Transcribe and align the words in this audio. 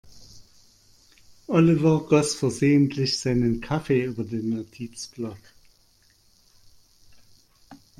Oliver 1.47 1.99
goss 2.09 2.33
versehentlich 2.33 3.19
seinen 3.19 3.61
Kaffee 3.61 4.05
über 4.05 4.23
den 4.23 4.49
Notizblock. 4.49 5.37